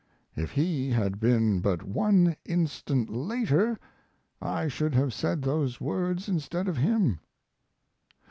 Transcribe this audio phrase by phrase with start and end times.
[0.35, 3.77] If he had been but one instant later
[4.41, 7.19] I should have said those words instead of him.